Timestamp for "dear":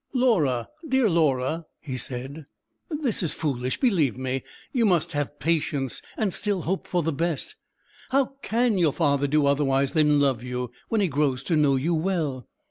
0.89-1.07